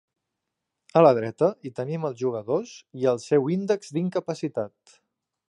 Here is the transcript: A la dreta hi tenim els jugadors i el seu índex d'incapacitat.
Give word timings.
A 1.01 1.03
la 1.03 1.11
dreta 1.17 1.49
hi 1.63 1.71
tenim 1.81 2.07
els 2.09 2.17
jugadors 2.23 2.73
i 3.03 3.07
el 3.13 3.23
seu 3.27 3.53
índex 3.59 3.95
d'incapacitat. 3.99 4.99